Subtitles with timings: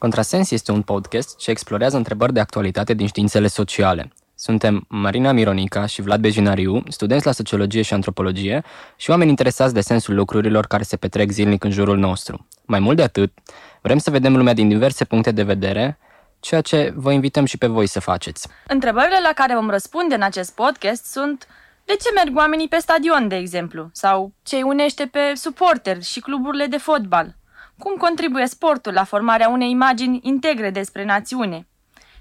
[0.00, 4.12] Contrasens este un podcast ce explorează întrebări de actualitate din științele sociale.
[4.34, 8.62] Suntem Marina Mironica și Vlad Bejinariu, studenți la sociologie și antropologie
[8.96, 12.46] și oameni interesați de sensul lucrurilor care se petrec zilnic în jurul nostru.
[12.64, 13.32] Mai mult de atât,
[13.80, 15.98] vrem să vedem lumea din diverse puncte de vedere,
[16.40, 18.48] ceea ce vă invităm și pe voi să faceți.
[18.66, 21.46] Întrebările la care vom răspunde în acest podcast sunt
[21.84, 23.90] de ce merg oamenii pe stadion, de exemplu?
[23.92, 27.38] Sau ce îi unește pe suporteri și cluburile de fotbal?
[27.80, 31.66] Cum contribuie sportul la formarea unei imagini integre despre națiune?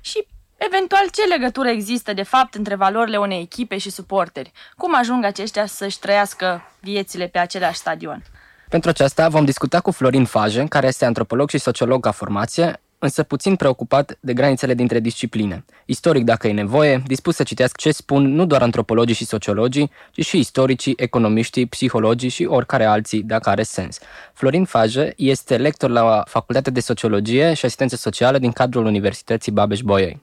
[0.01, 0.27] Și,
[0.57, 4.51] eventual, ce legătură există de fapt între valorile unei echipe și suporteri?
[4.77, 8.23] Cum ajung aceștia să-și trăiască viețile pe același stadion?
[8.69, 13.23] Pentru aceasta vom discuta cu Florin Fajen, care este antropolog și sociolog ca formație, însă
[13.23, 15.65] puțin preocupat de granițele dintre discipline.
[15.85, 20.25] Istoric dacă e nevoie, dispus să citească ce spun nu doar antropologii și sociologii, ci
[20.25, 23.99] și istoricii, economiștii, psihologii și oricare alții, dacă are sens.
[24.33, 30.21] Florin Fajă este lector la Facultatea de Sociologie și Asistență Socială din cadrul Universității Babeș-Bolyai.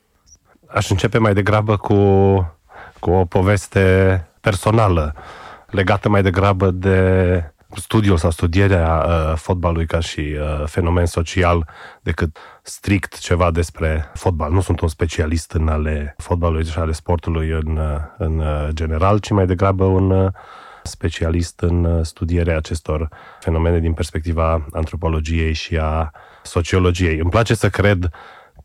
[0.67, 1.95] Aș începe mai degrabă cu,
[3.01, 5.15] cu o poveste personală,
[5.67, 11.69] legată mai degrabă de studiul sau studierea uh, fotbalului ca și uh, fenomen social
[12.03, 14.53] decât strict ceva despre fotbal.
[14.53, 19.19] Nu sunt un specialist în ale fotbalului și ale sportului în, uh, în uh, general,
[19.19, 20.33] ci mai degrabă un uh,
[20.83, 23.09] specialist în studierea acestor
[23.41, 26.11] fenomene din perspectiva antropologiei și a
[26.43, 27.19] sociologiei.
[27.19, 28.09] Îmi place să cred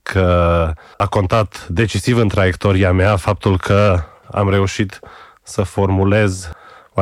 [0.01, 4.99] că a contat decisiv în traiectoria mea faptul că am reușit
[5.43, 6.51] să formulez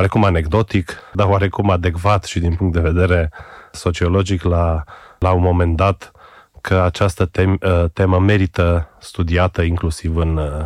[0.00, 3.30] oarecum anecdotic, dar oarecum adecvat și din punct de vedere
[3.72, 4.84] sociologic la,
[5.18, 6.12] la un moment dat
[6.60, 10.64] că această tem, uh, temă merită studiată inclusiv în uh,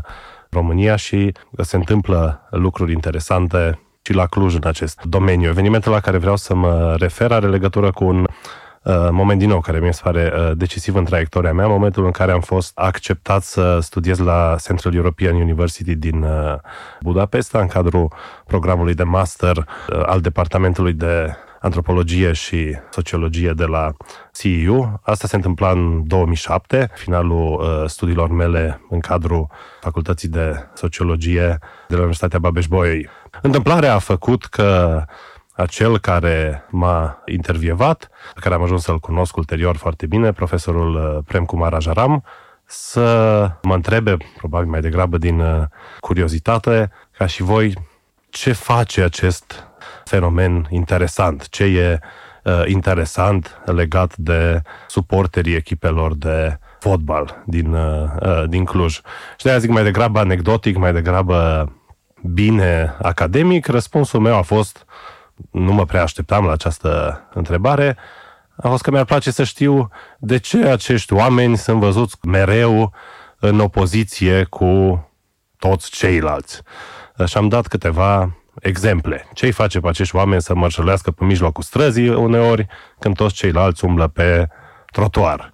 [0.51, 5.49] România și se întâmplă lucruri interesante și la Cluj în acest domeniu.
[5.49, 8.27] Evenimentul la care vreau să mă refer are legătură cu un uh,
[9.11, 12.33] moment din nou care mi se pare uh, decisiv în traiectoria mea, momentul în care
[12.33, 16.55] am fost acceptat să studiez la Central European University din uh,
[17.01, 18.13] Budapesta în cadrul
[18.47, 23.93] programului de master uh, al departamentului de antropologie și sociologie de la
[24.33, 25.01] CEU.
[25.03, 29.47] Asta se întâmpla în 2007, finalul uh, studiilor mele în cadrul
[29.81, 31.59] Facultății de Sociologie
[31.89, 33.09] de la Universitatea Babeș-Bolyai.
[33.43, 35.03] Întâmplarea a făcut că
[35.57, 41.25] acel care m-a intervievat, pe care am ajuns să-l cunosc ulterior foarte bine, profesorul uh,
[41.27, 42.25] Prem Kumar Ajaram,
[42.65, 45.63] să mă întrebe, probabil mai degrabă din uh,
[46.01, 47.75] curiozitate, ca și voi,
[48.31, 49.69] ce face acest
[50.05, 51.99] fenomen interesant, ce e
[52.45, 59.01] uh, interesant legat de suporterii echipelor de fotbal din, uh, uh, din Cluj.
[59.37, 61.69] Și de zic mai degrabă anecdotic, mai degrabă
[62.23, 64.85] bine academic, răspunsul meu a fost,
[65.51, 67.97] nu mă prea așteptam la această întrebare,
[68.57, 72.93] a fost că mi-ar place să știu de ce acești oameni sunt văzuți mereu
[73.39, 75.05] în opoziție cu
[75.59, 76.63] toți ceilalți.
[77.27, 79.29] Și am dat câteva exemple.
[79.33, 82.67] Ce-i face pe acești oameni să mărșălească pe mijlocul străzii uneori,
[82.99, 84.49] când toți ceilalți umblă pe
[84.93, 85.53] trotuar?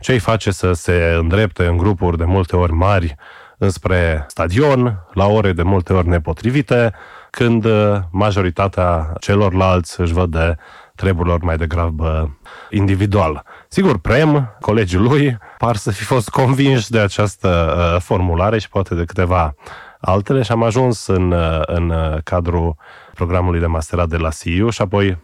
[0.00, 3.14] Ce-i face să se îndrepte în grupuri de multe ori mari
[3.58, 6.92] înspre stadion, la ore de multe ori nepotrivite,
[7.30, 10.56] când uh, majoritatea celorlalți își văd de
[10.94, 12.38] treburilor mai degrabă
[12.70, 13.44] individual.
[13.68, 18.94] Sigur, Prem, colegii lui, par să fi fost convinși de această uh, formulare și poate
[18.94, 19.54] de câteva
[20.00, 21.34] altele și am ajuns în,
[21.66, 21.92] în
[22.24, 22.76] cadrul
[23.14, 25.18] programului de masterat de la CIU și apoi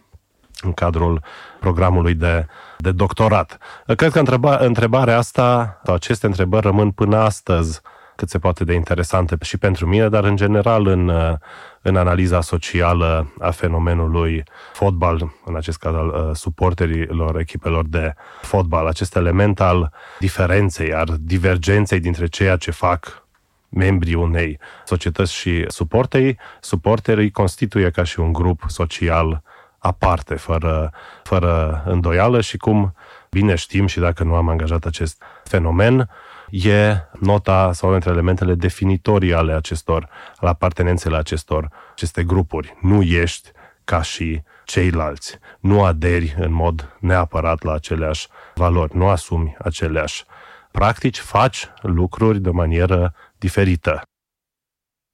[0.61, 1.21] în cadrul
[1.59, 2.45] programului de,
[2.77, 3.57] de doctorat.
[3.95, 7.81] Cred că întreba, întrebarea asta, sau aceste întrebări rămân până astăzi
[8.15, 11.11] cât se poate de interesante și pentru mine, dar în general în,
[11.87, 18.87] în analiza socială a fenomenului fotbal, în acest caz al uh, suporterilor echipelor de fotbal,
[18.87, 23.27] acest element al diferenței, al divergenței dintre ceea ce fac
[23.69, 29.43] membrii unei societăți și suportei, suporterii constituie ca și un grup social
[29.77, 30.91] aparte, fără,
[31.23, 32.95] fără îndoială și cum
[33.29, 36.09] bine știm și dacă nu am angajat acest fenomen,
[36.49, 42.77] e nota sau între elementele definitorii ale acestor, al apartenenței acestor, aceste grupuri.
[42.81, 43.51] Nu ești
[43.83, 45.37] ca și ceilalți.
[45.59, 50.23] Nu aderi în mod neapărat la aceleași valori, nu asumi aceleași
[50.71, 54.01] practici, faci lucruri de manieră diferită.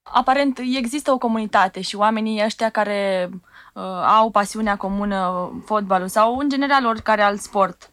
[0.03, 3.29] Aparent există o comunitate și oamenii ăștia care
[3.73, 3.83] uh,
[4.19, 7.90] au pasiunea comună, fotbalul sau în general oricare alt sport,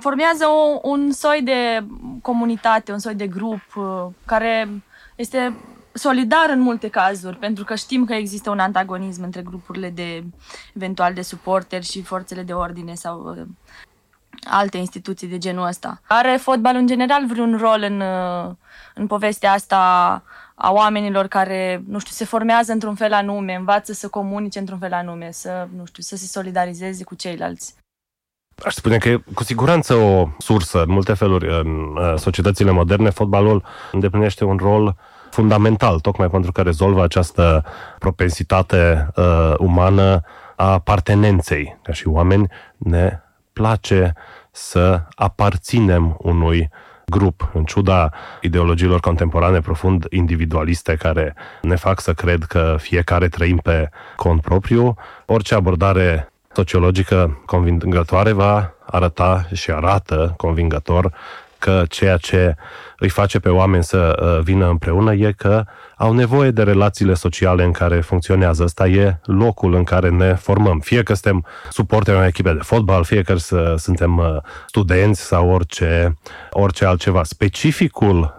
[0.00, 1.84] formează o, un soi de
[2.22, 4.68] comunitate, un soi de grup uh, care
[5.16, 5.56] este
[5.92, 10.24] solidar în multe cazuri, pentru că știm că există un antagonism între grupurile de
[10.74, 13.46] eventual de suporteri și forțele de ordine sau uh,
[14.44, 16.00] alte instituții de genul ăsta.
[16.08, 18.50] Are fotbalul în general vreun rol în, uh,
[18.94, 19.78] în povestea asta
[20.54, 24.92] a oamenilor care, nu știu, se formează într-un fel anume, învață să comunice într-un fel
[24.92, 27.74] anume, să, nu știu, să se solidarizeze cu ceilalți?
[28.64, 33.10] Aș spune că e cu siguranță o sursă în multe feluri în uh, societățile moderne.
[33.10, 34.96] Fotbalul îndeplinește un rol
[35.30, 37.64] fundamental, tocmai pentru că rezolvă această
[37.98, 40.20] propensitate uh, umană
[40.56, 41.78] a apartenenței.
[41.82, 42.46] Ca și oameni
[42.76, 43.20] ne
[43.52, 44.12] place
[44.50, 46.70] să aparținem unui
[47.06, 48.10] grup, în ciuda
[48.40, 54.94] ideologiilor contemporane profund individualiste care ne fac să cred că fiecare trăim pe cont propriu,
[55.26, 61.12] orice abordare sociologică convingătoare va arăta și arată convingător
[61.58, 62.54] că ceea ce
[62.98, 65.64] îi face pe oameni să uh, vină împreună e că
[65.96, 68.62] au nevoie de relațiile sociale în care funcționează.
[68.62, 70.80] Ăsta e locul în care ne formăm.
[70.80, 73.34] Fie că suntem suporteri unei echipe de fotbal, fie că
[73.76, 74.36] suntem uh,
[74.66, 76.18] studenți sau orice,
[76.50, 77.24] orice altceva.
[77.24, 78.34] Specificul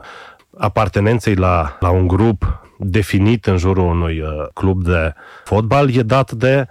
[0.57, 6.31] apartenenței la, la un grup definit în jurul unui uh, club de fotbal e dat
[6.31, 6.67] de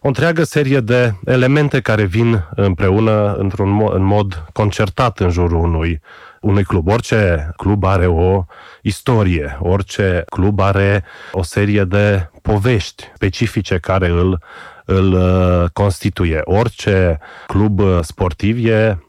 [0.00, 5.64] o întreagă serie de elemente care vin împreună într-un mod, în mod concertat în jurul
[5.64, 6.00] unui,
[6.40, 6.88] unui club.
[6.88, 8.44] Orice club are o
[8.82, 14.42] istorie, orice club are o serie de povești specifice care îl,
[14.84, 16.40] îl uh, constituie.
[16.44, 19.02] Orice club sportiv e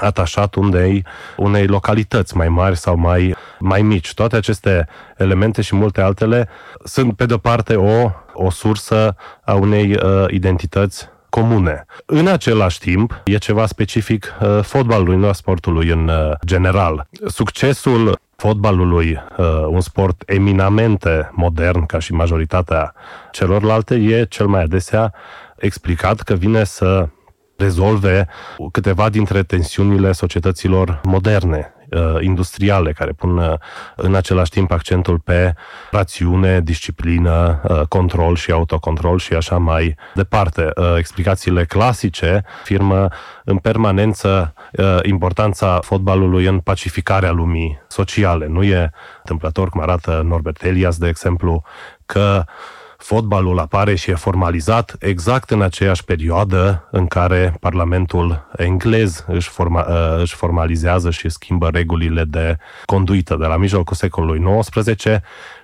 [0.00, 1.06] atașat unei,
[1.36, 4.14] unei localități mai mari sau mai, mai mici.
[4.14, 6.48] Toate aceste elemente și multe altele
[6.84, 11.84] sunt, pe de-o parte, o, o sursă a unei uh, identități comune.
[12.06, 17.06] În același timp, e ceva specific uh, fotbalului, nu a sportului în uh, general.
[17.26, 22.94] Succesul fotbalului, uh, un sport eminamente modern, ca și majoritatea
[23.32, 25.14] celorlalte, e cel mai adesea
[25.56, 27.08] explicat că vine să
[27.56, 28.28] rezolve
[28.72, 31.83] câteva dintre tensiunile societăților moderne, uh,
[32.20, 33.54] industriale, care pun uh,
[33.96, 35.54] în același timp accentul pe
[35.90, 40.72] rațiune, disciplină, uh, control și autocontrol și așa mai departe.
[40.98, 43.08] Explicațiile clasice firmă
[43.44, 44.54] în permanență
[45.02, 48.46] importanța fotbalului în pacificarea lumii sociale.
[48.46, 51.64] Nu e întâmplător, cum arată Norbert Elias, de exemplu,
[52.06, 52.44] că
[52.96, 59.86] fotbalul apare și e formalizat exact în aceeași perioadă în care Parlamentul englez își, forma,
[59.88, 63.36] uh, își formalizează și schimbă regulile de conduită.
[63.36, 65.04] De la mijlocul secolului XIX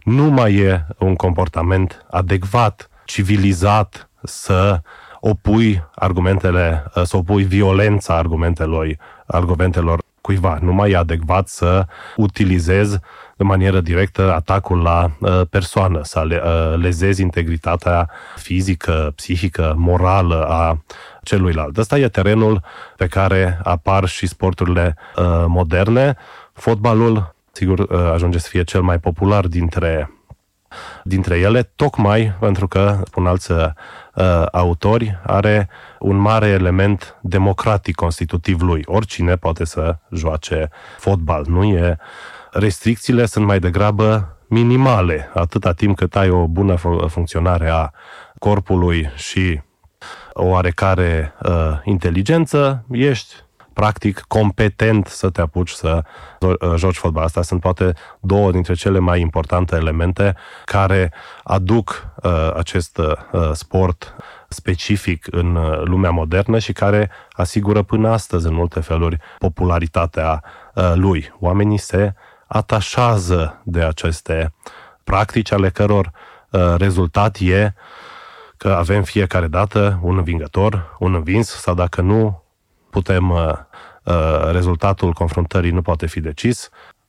[0.04, 4.80] nu mai e un comportament adecvat, civilizat, să
[5.20, 8.96] opui argumentele, uh, să opui violența argumentelor,
[9.26, 10.58] argumentelor cuiva.
[10.62, 11.86] Nu mai e adecvat să
[12.16, 12.98] utilizezi
[13.40, 20.44] de manieră directă atacul la uh, persoană, să le, uh, lezezi integritatea fizică, psihică, morală
[20.48, 20.82] a
[21.22, 21.76] celuilalt.
[21.76, 22.62] Ăsta e terenul
[22.96, 26.16] pe care apar și sporturile uh, moderne.
[26.52, 30.14] Fotbalul, sigur, uh, ajunge să fie cel mai popular dintre
[31.04, 33.66] dintre ele, tocmai pentru că, spun alți uh,
[34.52, 38.82] autori, are un mare element democratic constitutiv lui.
[38.86, 41.44] Oricine poate să joace fotbal.
[41.48, 41.98] Nu e
[42.52, 46.74] restricțiile sunt mai degrabă minimale, atâta timp cât ai o bună
[47.08, 47.90] funcționare a
[48.38, 49.60] corpului și
[50.32, 51.52] o oarecare uh,
[51.84, 53.34] inteligență, ești
[53.72, 56.02] practic competent să te apuci să
[56.40, 57.24] uh, joci fotbal.
[57.24, 64.14] Asta sunt poate două dintre cele mai importante elemente care aduc uh, acest uh, sport
[64.48, 70.42] specific în uh, lumea modernă și care asigură până astăzi, în multe feluri, popularitatea
[70.74, 71.32] uh, lui.
[71.38, 72.14] Oamenii se
[72.52, 74.54] atașează de aceste
[75.04, 76.10] practici ale căror
[76.50, 77.74] uh, rezultat e
[78.56, 82.42] că avem fiecare dată un învingător, un învins sau dacă nu
[82.90, 83.52] putem, uh,
[84.04, 86.68] uh, rezultatul confruntării nu poate fi decis,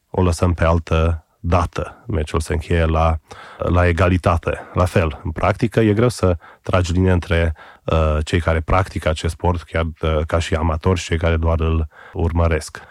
[0.10, 2.04] o lăsăm pe altă dată.
[2.08, 3.18] Meciul se încheie la,
[3.58, 4.62] la egalitate.
[4.74, 9.34] La fel, în practică e greu să tragi linie între uh, cei care practică acest
[9.34, 12.82] sport, chiar uh, ca și amatori și cei care doar îl urmăresc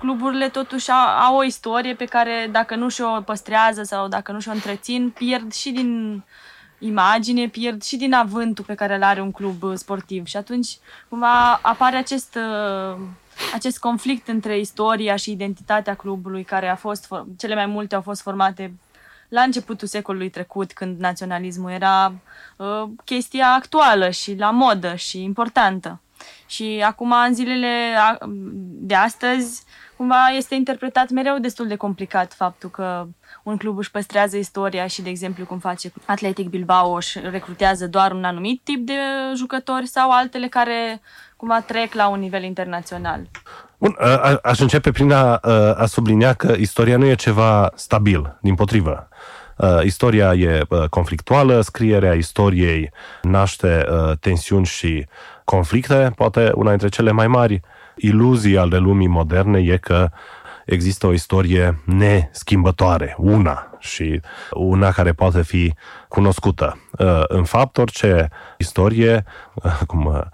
[0.00, 4.40] cluburile totuși au, au o istorie pe care dacă nu și-o păstrează sau dacă nu
[4.40, 6.22] și-o întrețin, pierd și din
[6.78, 10.26] imagine, pierd și din avântul pe care îl are un club sportiv.
[10.26, 10.78] Și atunci
[11.08, 12.98] cumva apare acest, uh,
[13.54, 18.22] acest conflict între istoria și identitatea clubului, care a fost, cele mai multe au fost
[18.22, 18.74] formate
[19.28, 22.12] la începutul secolului trecut, când naționalismul era
[22.56, 26.00] uh, chestia actuală și la modă și importantă.
[26.46, 27.98] Și acum, în zilele
[28.62, 29.62] de astăzi,
[30.00, 33.06] cumva este interpretat mereu destul de complicat faptul că
[33.42, 38.12] un club își păstrează istoria și, de exemplu, cum face Atletic Bilbao, își recrutează doar
[38.12, 38.92] un anumit tip de
[39.36, 41.00] jucători sau altele care
[41.36, 43.20] cumva trec la un nivel internațional.
[43.78, 45.36] Bun, a, aș începe prin a,
[45.76, 49.08] a sublinia că istoria nu e ceva stabil, din potrivă.
[49.82, 52.90] Istoria e conflictuală, scrierea istoriei
[53.22, 53.84] naște
[54.20, 55.06] tensiuni și
[55.44, 57.60] conflicte, poate una dintre cele mai mari
[58.00, 60.08] iluzii ale lumii moderne e că
[60.66, 64.20] există o istorie neschimbătoare, una și
[64.52, 65.74] una care poate fi
[66.08, 66.78] cunoscută.
[67.28, 68.28] În fapt, orice
[68.58, 69.24] istorie,
[69.86, 70.28] cum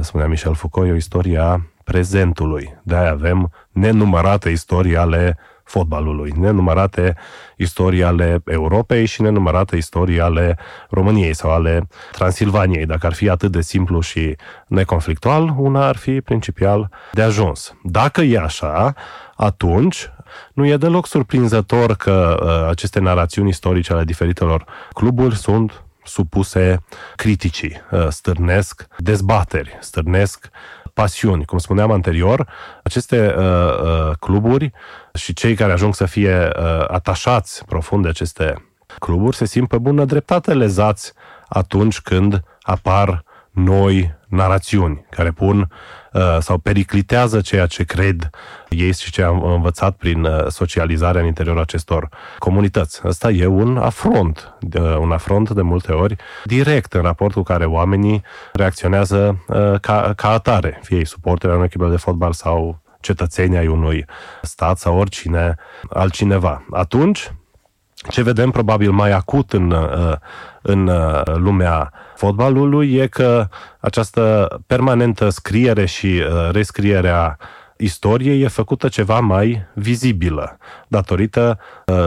[0.00, 2.78] spunea Michel Foucault, e o istorie a prezentului.
[2.82, 7.16] De-aia avem nenumărate istorii ale fotbalului, nenumărate
[7.56, 10.58] istorii ale Europei și nenumărate istorii ale
[10.90, 12.86] României sau ale Transilvaniei.
[12.86, 17.74] Dacă ar fi atât de simplu și neconflictual, una ar fi principial de ajuns.
[17.82, 18.94] Dacă e așa,
[19.36, 20.10] atunci
[20.52, 26.78] nu e deloc surprinzător că uh, aceste narațiuni istorice ale diferitelor cluburi sunt supuse
[27.16, 30.50] criticii, uh, stârnesc dezbateri, stârnesc
[30.94, 31.44] pasiuni.
[31.44, 32.48] Cum spuneam anterior,
[32.82, 34.72] aceste uh, uh, cluburi
[35.14, 38.66] și cei care ajung să fie uh, atașați profund de aceste
[38.98, 41.12] cluburi se simt pe bună dreptate lezați
[41.48, 45.68] atunci când apar noi narațiuni care pun
[46.12, 48.30] uh, sau periclitează ceea ce cred
[48.68, 53.06] ei și ce am învățat prin uh, socializarea în interiorul acestor comunități.
[53.06, 54.54] Asta e un afront,
[54.98, 60.28] un afront de multe ori direct în raport cu care oamenii reacționează uh, ca, ca
[60.28, 64.04] atare, fie ei suporteri unui echipă de fotbal sau cetățenii ai unui
[64.42, 65.54] stat sau oricine
[65.90, 66.64] altcineva.
[66.70, 67.32] Atunci,
[68.10, 70.12] ce vedem probabil mai acut în, uh,
[70.62, 73.48] în uh, lumea fotbalului e că
[73.80, 77.36] această permanentă scriere și uh, rescriere a
[77.76, 81.58] istoriei e făcută ceva mai vizibilă, datorită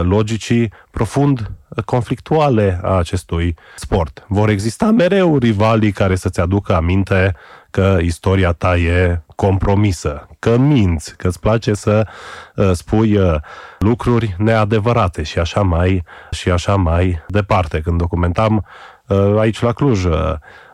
[0.02, 1.50] logicii profund
[1.84, 4.24] conflictuale a acestui sport.
[4.28, 7.34] Vor exista mereu rivalii care să-ți aducă aminte
[7.70, 12.06] că istoria ta e compromisă, că minți, că îți place să
[12.54, 13.34] uh, spui uh,
[13.78, 17.80] lucruri neadevărate și așa mai și așa mai departe.
[17.80, 18.66] Când documentam
[19.06, 20.04] uh, aici la Cluj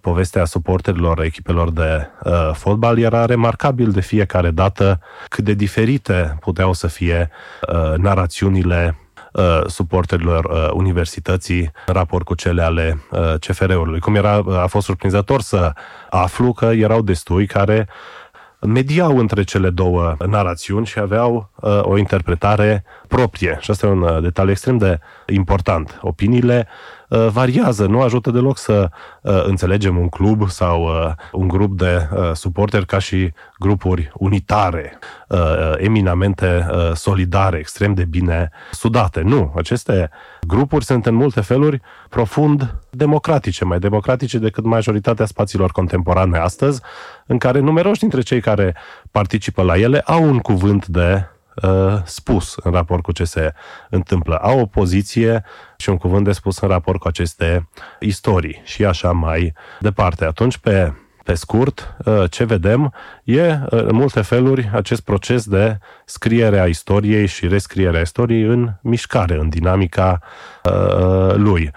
[0.03, 6.73] povestea suporterilor echipelor de uh, fotbal era remarcabil de fiecare dată cât de diferite puteau
[6.73, 7.31] să fie
[7.69, 8.97] uh, narațiunile
[9.33, 14.01] uh, suporterilor uh, universității în raport cu cele ale uh, CFR-ului.
[14.01, 15.73] Cum era, a fost surprinzător să
[16.11, 17.89] aflu că erau destui care
[18.61, 23.57] mediau între cele două narațiuni și aveau uh, o interpretare proprie.
[23.61, 25.99] Și asta e un uh, detaliu extrem de important.
[26.03, 28.89] Opiniile Uh, variază, nu ajută deloc să
[29.23, 34.99] uh, înțelegem un club sau uh, un grup de suporteri ca și grupuri unitare,
[35.77, 39.21] eminamente solidare, extrem de bine sudate.
[39.21, 40.11] Nu, aceste
[40.47, 46.81] grupuri sunt în multe feluri profund democratice, mai democratice decât majoritatea spațiilor contemporane astăzi,
[47.27, 48.77] în care numeroși dintre cei care
[49.11, 51.42] participă la ele au un cuvânt de uh,
[52.05, 53.53] spus în raport cu ce se
[53.91, 54.37] întâmplă.
[54.37, 55.45] Au o poziție
[55.77, 57.69] și un cuvânt de spus în raport cu aceste
[58.01, 60.25] istorii și așa mai departe.
[60.25, 60.93] Atunci, pe
[61.23, 62.93] pe scurt, uh, ce vedem
[63.25, 68.43] e, uh, în multe feluri, acest proces de scriere a istoriei și rescriere a istoriei
[68.43, 70.21] în mișcare, în dinamica
[70.65, 71.71] uh, lui.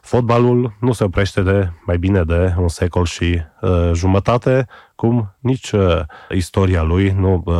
[0.00, 4.66] Fotbalul nu se oprește de mai bine de un secol și uh, jumătate,
[5.00, 7.56] cum nici uh, istoria lui nu, uh,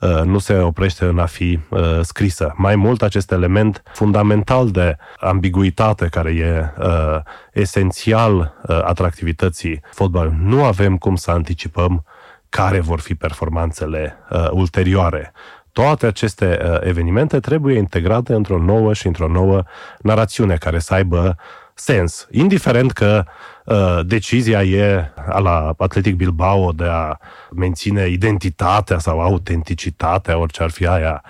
[0.00, 2.52] uh, nu se oprește în a fi uh, scrisă.
[2.56, 7.20] Mai mult, acest element fundamental de ambiguitate care e uh,
[7.52, 12.04] esențial uh, atractivității fotbalului, nu avem cum să anticipăm
[12.48, 15.32] care vor fi performanțele uh, ulterioare
[15.72, 19.62] toate aceste uh, evenimente trebuie integrate într-o nouă și într-o nouă
[19.98, 21.36] narațiune care să aibă
[21.74, 22.26] sens.
[22.30, 23.32] Indiferent că uh,
[24.02, 27.16] decizia e a la Atletic Bilbao de a
[27.50, 31.22] menține identitatea sau autenticitatea, orice ar fi aia,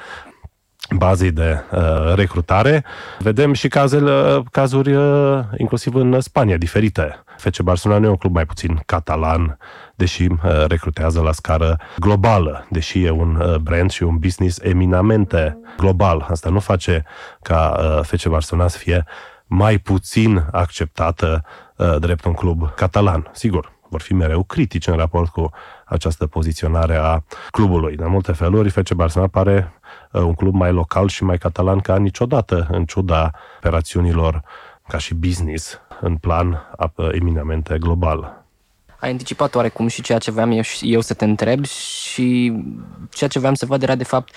[0.97, 2.85] bazei de uh, recrutare.
[3.19, 7.23] Vedem și cazele, cazuri uh, inclusiv în Spania diferite.
[7.37, 9.59] FC Barcelona nu e un club mai puțin catalan,
[9.95, 15.59] deși uh, recrutează la scară globală, deși e un uh, brand și un business eminamente
[15.77, 16.27] global.
[16.31, 17.05] Asta nu face
[17.43, 19.05] ca uh, FC Barcelona să fie
[19.47, 23.31] mai puțin acceptată uh, drept un club catalan.
[23.33, 25.51] Sigur, vor fi mereu critici în raport cu
[25.85, 27.97] această poziționare a clubului.
[27.97, 29.73] De multe feluri, FC Barcelona pare
[30.13, 34.43] uh, un club mai local și mai catalan ca niciodată, în ciuda operațiunilor
[34.89, 38.45] ca și business în plan uh, eminamente global.
[39.01, 42.63] Ai anticipat oarecum și ceea ce voiam eu, eu să te întreb și și
[43.11, 44.35] ceea ce voiam să văd era de fapt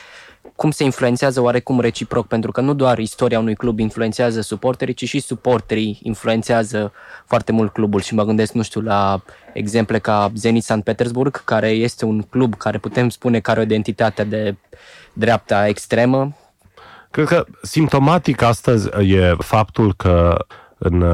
[0.56, 5.08] cum se influențează oarecum reciproc, pentru că nu doar istoria unui club influențează suporterii, ci
[5.08, 6.92] și suporterii influențează
[7.26, 9.22] foarte mult clubul și mă gândesc, nu știu, la
[9.54, 10.82] exemple ca Zenit St.
[10.84, 14.56] Petersburg, care este un club care putem spune că are o identitate de
[15.14, 16.36] dreapta extremă.
[17.12, 20.46] Cred că simptomatic astăzi e faptul că
[20.78, 21.06] în,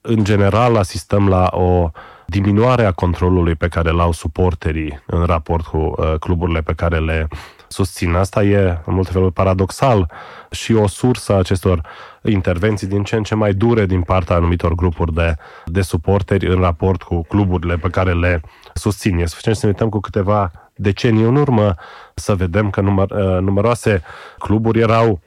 [0.00, 1.90] în general asistăm la o
[2.26, 6.98] diminuare a controlului pe care îl au suporterii în raport cu uh, cluburile pe care
[6.98, 7.28] le
[7.72, 8.14] susțin.
[8.14, 10.10] Asta e, în multe feluri, paradoxal
[10.50, 11.86] și o sursă a acestor
[12.22, 16.60] intervenții din ce în ce mai dure din partea anumitor grupuri de, de suporteri în
[16.60, 18.40] raport cu cluburile pe care le
[18.74, 19.18] susțin.
[19.18, 21.74] E suficient să ne uităm cu câteva decenii în urmă
[22.14, 24.02] să vedem că număr, uh, numeroase
[24.38, 25.20] cluburi erau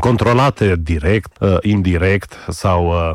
[0.00, 3.14] controlate direct, uh, indirect sau uh,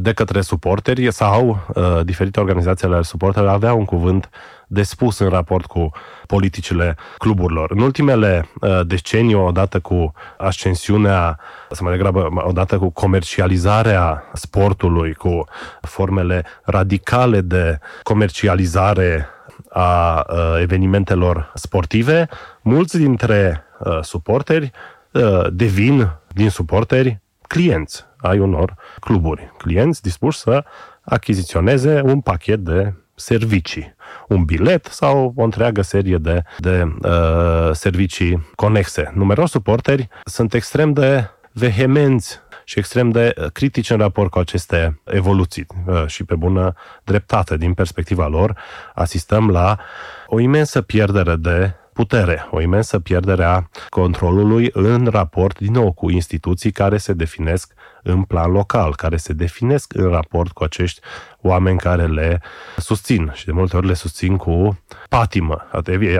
[0.00, 4.30] de către suporteri sau uh, diferite organizații ale suporterilor aveau un cuvânt
[4.66, 5.90] de spus în raport cu
[6.26, 7.70] politicile cluburilor.
[7.70, 11.38] În ultimele uh, decenii, odată cu ascensiunea,
[11.70, 15.44] să mai degrabă, odată cu comercializarea sportului, cu
[15.80, 19.26] formele radicale de comercializare
[19.68, 22.28] a uh, evenimentelor sportive,
[22.62, 24.70] mulți dintre uh, suporteri
[25.12, 29.52] uh, devin din suporteri clienți ai unor cluburi.
[29.58, 30.64] Clienți dispuși să
[31.00, 33.94] achiziționeze un pachet de servicii,
[34.28, 39.12] un bilet sau o întreagă serie de, de uh, servicii conexe.
[39.14, 45.66] Numeroși suporteri sunt extrem de vehemenți și extrem de critici în raport cu aceste evoluții
[45.86, 48.58] uh, și pe bună dreptate din perspectiva lor
[48.94, 49.78] asistăm la
[50.26, 56.10] o imensă pierdere de putere, o imensă pierdere a controlului în raport, din nou, cu
[56.10, 57.72] instituții care se definesc
[58.06, 61.00] în plan local, care se definesc în raport cu acești
[61.40, 62.40] oameni care le
[62.76, 65.66] susțin și de multe ori le susțin cu patimă.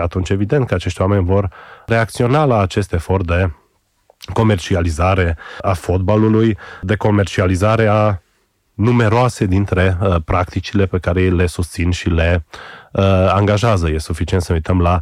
[0.01, 1.49] Atunci evident că acești oameni vor
[1.85, 3.51] reacționa la acest efort de
[4.33, 8.21] comercializare a fotbalului, de comercializare a
[8.73, 12.59] numeroase dintre uh, practicile pe care ei le susțin și le uh,
[13.29, 13.89] angajează.
[13.89, 14.99] E suficient să uităm la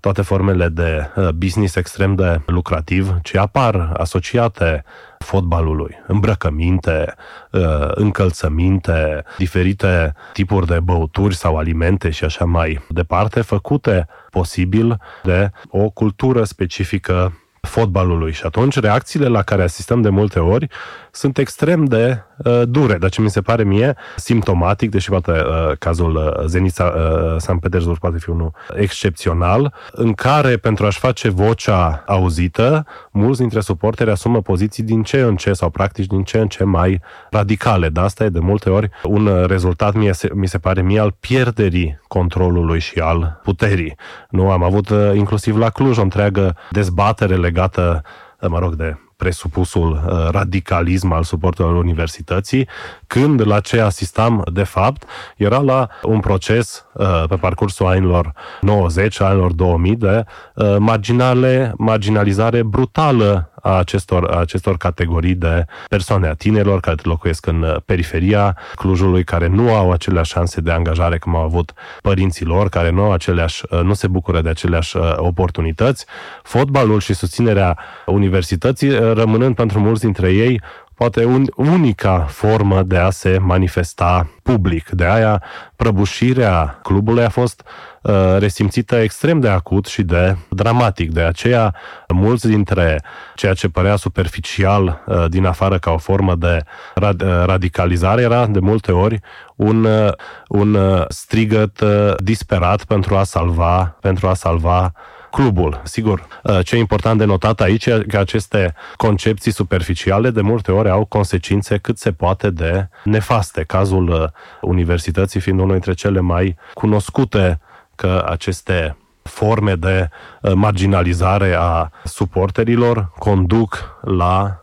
[0.00, 4.84] toate formele de uh, business extrem de lucrativ ce apar asociate
[5.18, 7.14] fotbalului, îmbrăcăminte,
[7.50, 15.50] uh, încălțăminte, diferite tipuri de băuturi sau alimente și așa mai departe, făcute posibil de
[15.68, 20.68] o cultură specifică fotbalului și atunci reacțiile la care asistăm de multe ori
[21.10, 25.76] sunt extrem de uh, dure, dar ce mi se pare mie simptomatic, deși poate uh,
[25.78, 31.28] cazul uh, Zenița uh, San Petersburg poate fi unul excepțional, în care pentru a-și face
[31.28, 36.38] vocea auzită, mulți dintre suporteri asumă poziții din ce în ce sau practici din ce
[36.38, 37.88] în ce mai radicale.
[37.88, 42.00] Dar asta e de multe ori un rezultat, mie, mi se pare mie, al pierderii
[42.08, 43.96] controlului și al puterii.
[44.30, 48.02] Nu am avut uh, inclusiv la Cluj o întreagă dezbatere legată,
[48.40, 52.68] uh, mă rog, de presupusul uh, radicalism al suportului universității,
[53.06, 55.02] când la ce asistam, de fapt,
[55.36, 62.62] era la un proces uh, pe parcursul anilor 90, anilor 2000 de uh, marginale, marginalizare
[62.62, 69.24] brutală a acestor, a acestor categorii de persoane, a tinerilor care locuiesc în periferia Clujului,
[69.24, 73.12] care nu au aceleași șanse de angajare cum au avut părinții lor, care nu, au
[73.12, 76.06] aceleași, nu se bucură de aceleași oportunități.
[76.42, 80.60] Fotbalul și susținerea universității rămânând pentru mulți dintre ei
[80.98, 84.88] poate un, unica formă de a se manifesta public.
[84.88, 85.42] De aia,
[85.76, 87.62] prăbușirea clubului a fost
[88.02, 91.12] uh, resimțită extrem de acut și de dramatic.
[91.12, 91.74] De aceea,
[92.14, 93.02] mulți dintre
[93.34, 96.62] ceea ce părea superficial uh, din afară ca o formă de
[97.00, 99.20] rad- uh, radicalizare era de multe ori
[99.56, 100.12] un, uh,
[100.48, 104.92] un uh, strigăt uh, disperat pentru a salva, pentru a salva
[105.30, 105.80] clubul.
[105.84, 110.72] Sigur, uh, ce e important de notat aici e că aceste concepții superficiale de multe
[110.72, 113.64] ori au consecințe cât se poate de nefaste.
[113.64, 114.24] Cazul uh,
[114.60, 117.60] universității fiind unul dintre cele mai cunoscute
[117.94, 120.08] că aceste forme de
[120.42, 124.62] uh, marginalizare a suporterilor conduc la,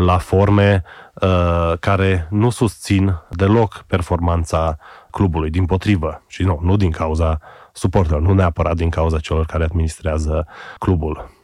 [0.00, 0.82] la forme
[1.80, 4.78] care nu susțin deloc performanța
[5.10, 6.22] clubului, din potrivă.
[6.26, 7.40] Și nu, nu din cauza
[7.78, 10.46] suporterilor, nu neapărat din cauza celor care administrează
[10.78, 11.37] clubul.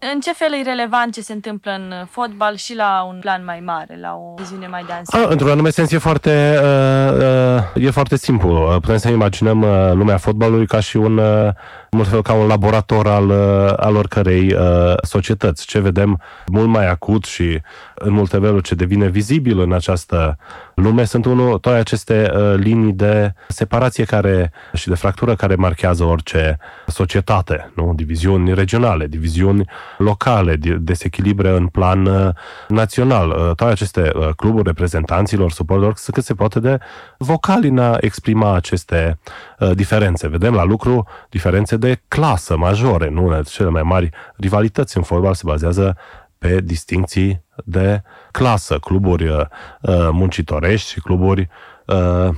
[0.00, 3.60] În ce fel e relevant ce se întâmplă în fotbal și la un plan mai
[3.60, 5.30] mare, la o viziune mai de ansamblu?
[5.30, 8.78] Într-un anume sens e foarte, uh, uh, e foarte simplu.
[8.80, 11.48] Putem să imaginăm uh, lumea fotbalului ca și un, uh,
[11.90, 15.66] mult fel, ca un laborator al, uh, al oricărei uh, societăți.
[15.66, 17.60] Ce vedem mult mai acut și
[17.94, 20.36] în multe feluri ce devine vizibil în această
[20.74, 26.04] lume sunt unul, toate aceste uh, linii de separație care și de fractură care marchează
[26.04, 27.92] orice societate, nu?
[27.94, 29.64] diviziuni regionale, diviziuni
[29.98, 32.28] locale, desechilibre în plan uh,
[32.68, 33.28] național.
[33.28, 36.78] Uh, toate aceste uh, cluburi reprezentanților, suporterilor, sunt cât se poate de
[37.18, 39.18] vocali în a exprima aceste
[39.58, 40.28] uh, diferențe.
[40.28, 43.42] Vedem la lucru diferențe de clasă majore, nu?
[43.42, 45.96] Cele mai mari rivalități în fotbal se bazează
[46.38, 49.40] pe distinții de clasă, cluburi uh,
[49.80, 51.48] uh, muncitorești și cluburi
[51.86, 52.28] uh,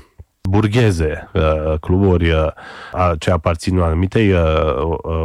[0.48, 2.46] burgheze, uh, cluburi uh,
[3.18, 4.40] ce aparțin unui, anumitei, uh,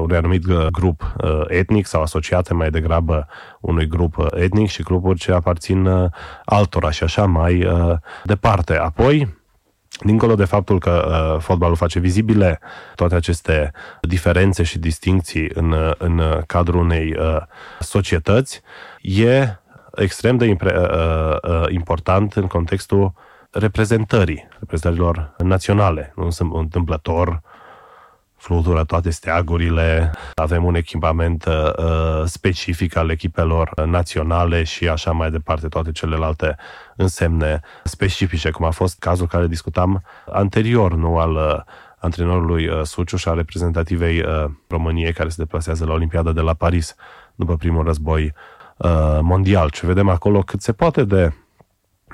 [0.01, 1.15] unui anumit grup
[1.47, 3.27] etnic sau asociate mai degrabă
[3.59, 6.11] unui grup etnic și cluburi ce aparțin
[6.45, 7.67] altora și așa mai
[8.23, 8.77] departe.
[8.77, 9.43] Apoi,
[10.03, 12.59] Dincolo de faptul că uh, fotbalul face vizibile
[12.95, 17.37] toate aceste diferențe și distinții în, în cadrul unei uh,
[17.79, 18.61] societăți,
[19.01, 19.47] e
[19.95, 23.13] extrem de impre, uh, uh, important în contextul
[23.55, 26.13] reprezentării, reprezentărilor naționale.
[26.15, 27.41] Nu sunt întâmplător,
[28.35, 35.67] flutură toate steagurile, avem un echipament uh, specific al echipelor naționale și așa mai departe,
[35.67, 36.55] toate celelalte
[36.95, 41.59] însemne specifice, cum a fost cazul care discutam anterior, nu al uh,
[41.97, 46.53] antrenorului uh, Suciu și a reprezentativei uh, României care se deplasează la Olimpiada de la
[46.53, 46.95] Paris
[47.35, 48.33] după primul război
[48.77, 49.69] uh, mondial.
[49.69, 51.33] Ce vedem acolo cât se poate de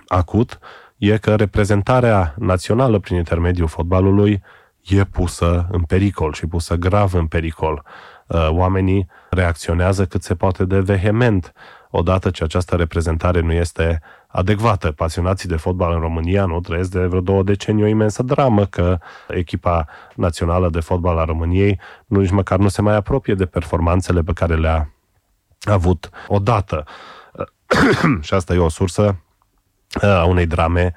[0.08, 0.60] acut
[1.02, 4.42] e că reprezentarea națională prin intermediul fotbalului
[4.82, 7.84] e pusă în pericol și pusă grav în pericol.
[8.28, 11.54] Uh, oamenii reacționează cât se poate de vehement
[11.90, 14.92] odată ce această reprezentare nu este adecvată.
[14.92, 18.98] Pasionații de fotbal în România nu trăiesc de vreo două decenii o imensă dramă că
[19.28, 24.22] echipa națională de fotbal a României nu nici măcar nu se mai apropie de performanțele
[24.22, 24.90] pe care le-a
[25.62, 26.84] avut odată.
[28.22, 29.16] și asta e o sursă
[30.02, 30.94] a unei drame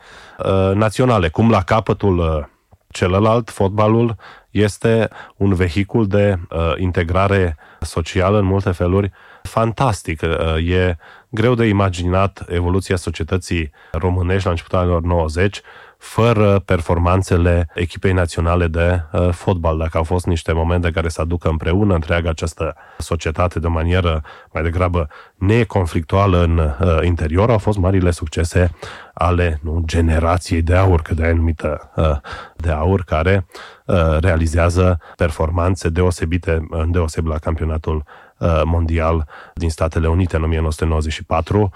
[0.74, 1.28] naționale.
[1.28, 2.48] Cum la capătul
[2.90, 4.16] celălalt, fotbalul
[4.50, 6.38] este un vehicul de
[6.76, 9.10] integrare socială în multe feluri
[9.42, 10.20] fantastic.
[10.66, 10.96] E
[11.28, 15.60] greu de imaginat evoluția societății românești la începutul anilor 90
[16.04, 19.78] fără performanțele echipei naționale de uh, fotbal.
[19.78, 24.22] Dacă au fost niște momente care să aducă împreună întreaga această societate de o manieră
[24.52, 28.70] mai degrabă neconflictuală în uh, interior, au fost marile succese
[29.14, 32.16] ale nu, generației de aur, că de-aia numită uh,
[32.56, 33.46] de aur, care
[33.84, 38.04] uh, realizează performanțe deosebite, deosebit la campionatul
[38.38, 41.70] uh, mondial din Statele Unite în 1994.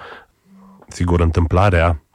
[0.89, 2.08] Sigur, întâmplarea Uh,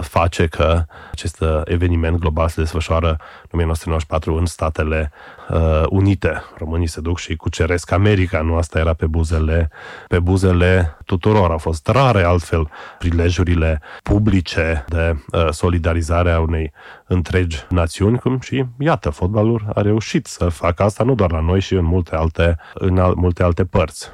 [0.00, 5.12] face că acest uh, eveniment global se desfășoară în 1994 în Statele
[5.50, 6.42] uh, Unite.
[6.58, 9.70] Românii se duc și cuceresc America, nu asta era pe buzele,
[10.08, 11.50] pe buzele tuturor.
[11.50, 15.16] Au fost rare altfel prilejurile publice de
[15.50, 16.72] solidarizare a unei
[17.06, 21.60] întregi națiuni, cum și, iată, fotbalul a reușit să facă asta nu doar la noi,
[21.60, 24.12] și în multe alte, în al, multe alte părți.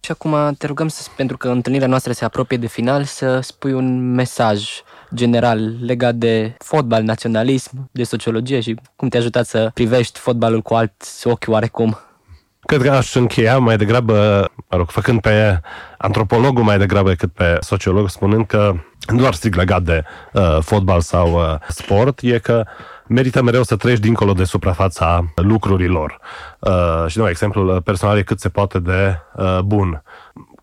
[0.00, 3.72] Și acum te rugăm, să, pentru că întâlnirea noastră se apropie de final, să spui
[3.72, 4.68] un mesaj
[5.14, 10.74] general legat de fotbal, naționalism, de sociologie și cum te-a ajutat să privești fotbalul cu
[10.74, 11.98] alți ochi oarecum.
[12.60, 14.14] Cred că aș încheia mai degrabă,
[14.68, 15.60] mă rog, făcând pe
[15.98, 18.74] antropologul mai degrabă decât pe sociolog, spunând că
[19.06, 22.64] nu doar strict legat de uh, fotbal sau uh, sport, e că
[23.08, 26.18] merită mereu să treci dincolo de suprafața lucrurilor.
[26.58, 30.02] Uh, și, nu, exemplul personal e cât se poate de uh, bun.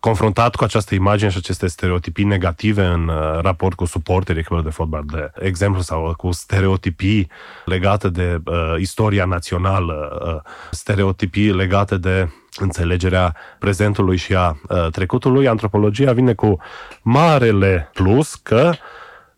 [0.00, 4.70] Confruntat cu această imagine și aceste stereotipii negative în uh, raport cu suporterii echipelor de
[4.70, 7.30] fotbal, de exemplu, sau cu stereotipii
[7.64, 15.48] legate de uh, istoria națională, uh, stereotipii legate de înțelegerea prezentului și a uh, trecutului,
[15.48, 16.58] antropologia vine cu
[17.02, 18.78] marele plus că uh,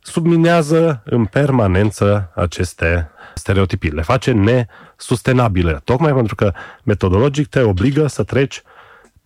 [0.01, 6.53] subminează în permanență aceste stereotipii, le face nesustenabile, tocmai pentru că
[6.85, 8.63] metodologic te obligă să treci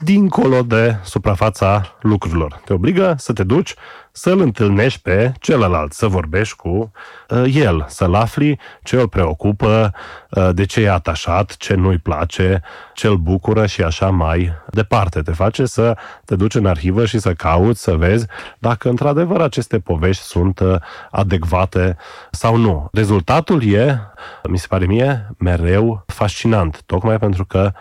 [0.05, 2.61] dincolo de suprafața lucrurilor.
[2.65, 3.75] Te obligă să te duci
[4.13, 6.93] să-l întâlnești pe celălalt, să vorbești cu
[7.29, 9.93] uh, el, să-l afli ce îl preocupă,
[10.31, 12.63] uh, de ce e atașat, ce nu-i place,
[12.95, 15.23] ce îl bucură și așa mai departe.
[15.23, 18.27] Te face să te duci în arhivă și să cauți, să vezi
[18.59, 20.75] dacă într-adevăr aceste povești sunt uh,
[21.11, 21.97] adecvate
[22.31, 22.89] sau nu.
[22.93, 24.01] Rezultatul e,
[24.49, 27.73] mi se pare mie, mereu fascinant, tocmai pentru că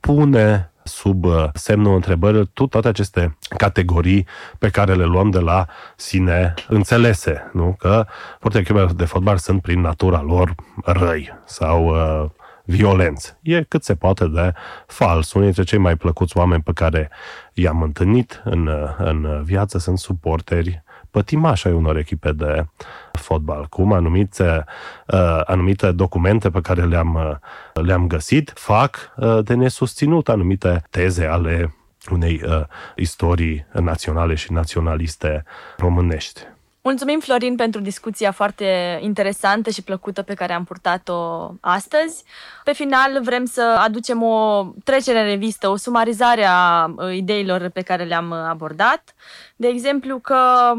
[0.00, 4.26] pune sub uh, semnul întrebării toate aceste categorii
[4.58, 5.66] pe care le luăm de la
[5.96, 7.74] sine înțelese, nu?
[7.78, 8.06] Că
[8.40, 12.30] portechii de fotbal sunt prin natura lor răi sau uh,
[12.64, 13.36] violenți.
[13.42, 14.52] E cât se poate de
[14.86, 15.32] fals.
[15.32, 17.10] Unii dintre cei mai plăcuți oameni pe care
[17.52, 20.83] i-am întâlnit în, în viață sunt suporteri
[21.14, 22.64] pătimași ai unor echipe de
[23.12, 24.64] fotbal, cum anumite,
[25.06, 31.24] uh, anumite documente pe care le-am, uh, le-am găsit fac uh, de nesusținut anumite teze
[31.26, 31.74] ale
[32.10, 32.60] unei uh,
[32.96, 35.44] istorii naționale și naționaliste
[35.76, 36.40] românești.
[36.86, 42.24] Mulțumim, Florin, pentru discuția foarte interesantă și plăcută pe care am purtat-o astăzi.
[42.64, 47.80] Pe final, vrem să aducem o trecere în revistă, o sumarizare a uh, ideilor pe
[47.80, 49.14] care le-am abordat.
[49.56, 50.72] De exemplu, că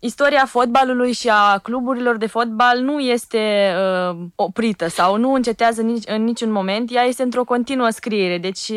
[0.00, 3.72] istoria fotbalului și a cluburilor de fotbal nu este
[4.10, 8.38] uh, oprită sau nu încetează nici, în niciun moment, ea este într-o continuă scriere.
[8.38, 8.72] Deci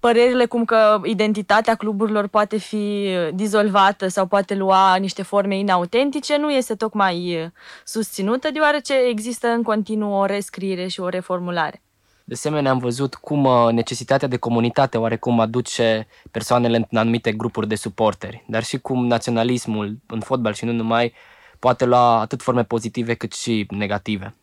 [0.00, 6.50] părerile cum că identitatea cluburilor poate fi dizolvată sau poate lua niște forme inautentice nu
[6.50, 7.50] este tocmai
[7.84, 11.82] susținută, deoarece există în continuu o rescriere și o reformulare.
[12.28, 17.68] De asemenea, am văzut cum uh, necesitatea de comunitate oarecum aduce persoanele în anumite grupuri
[17.68, 21.12] de suporteri, dar și cum naționalismul în fotbal și nu numai
[21.58, 24.34] poate lua atât forme pozitive cât și negative.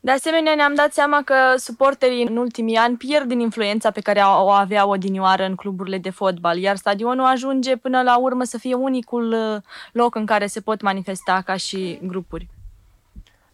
[0.00, 4.20] De asemenea, ne-am dat seama că suporterii în ultimii ani pierd din influența pe care
[4.20, 8.74] o aveau odinioară în cluburile de fotbal, iar stadionul ajunge până la urmă să fie
[8.74, 12.48] unicul uh, loc în care se pot manifesta ca și grupuri.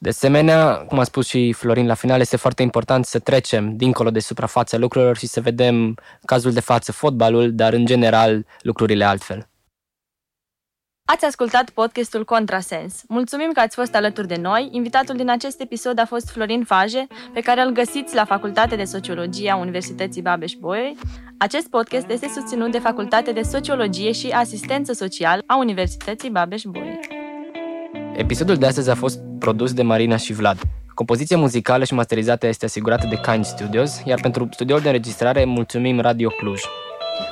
[0.00, 4.10] De asemenea, cum a spus și Florin la final, este foarte important să trecem dincolo
[4.10, 9.48] de suprafața lucrurilor și să vedem cazul de față fotbalul, dar în general lucrurile altfel.
[11.04, 13.02] Ați ascultat podcastul Contrasens.
[13.08, 14.68] Mulțumim că ați fost alături de noi.
[14.72, 18.84] Invitatul din acest episod a fost Florin Faje, pe care îl găsiți la Facultatea de
[18.84, 20.96] Sociologie a Universității Babeș-Bolyai.
[21.38, 27.17] Acest podcast este susținut de Facultatea de Sociologie și Asistență Socială a Universității Babeș-Bolyai.
[28.18, 30.60] Episodul de astăzi a fost produs de Marina și Vlad.
[30.94, 36.00] Compoziția muzicală și masterizată este asigurată de Kind Studios, iar pentru studioul de înregistrare mulțumim
[36.00, 36.60] Radio Cluj.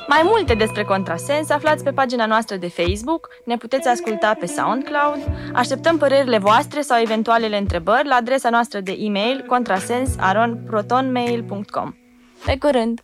[0.07, 5.19] Mai multe despre Contrasens aflați pe pagina noastră de Facebook, ne puteți asculta pe SoundCloud,
[5.53, 11.93] așteptăm părerile voastre sau eventualele întrebări la adresa noastră de e-mail contrasens.protonmail.com
[12.45, 13.01] Pe curând!